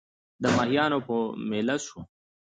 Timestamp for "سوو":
1.85-1.99